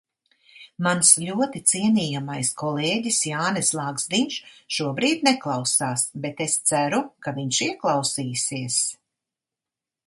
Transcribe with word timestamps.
Mans 0.85 1.09
ļoti 1.23 1.59
cienījamais 1.71 2.49
kolēģis 2.61 3.19
Jānis 3.31 3.69
Lagzdiņš 3.81 4.39
šobrīd 4.79 5.29
neklausās, 5.29 6.09
bet 6.25 6.43
es 6.49 6.59
ceru, 6.73 7.05
ka 7.27 7.37
viņš 7.41 7.63
ieklausīsies. 7.71 8.85